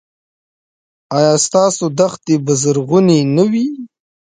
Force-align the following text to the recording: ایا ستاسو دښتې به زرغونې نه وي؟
ایا 1.17 1.33
ستاسو 1.45 1.85
دښتې 1.99 2.35
به 2.45 2.53
زرغونې 2.61 3.19
نه 3.35 3.43
وي؟ 3.51 3.67